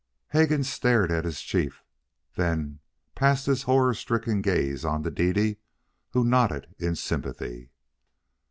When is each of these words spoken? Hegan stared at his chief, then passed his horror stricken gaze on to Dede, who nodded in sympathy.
Hegan 0.29 0.63
stared 0.63 1.11
at 1.11 1.25
his 1.25 1.41
chief, 1.43 1.83
then 2.35 2.79
passed 3.13 3.45
his 3.45 3.61
horror 3.61 3.93
stricken 3.93 4.41
gaze 4.41 4.83
on 4.83 5.03
to 5.03 5.11
Dede, 5.11 5.57
who 6.13 6.23
nodded 6.23 6.73
in 6.79 6.95
sympathy. 6.95 7.69